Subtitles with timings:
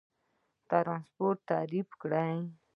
[0.69, 2.35] ترانسپورت تعریف کړئ.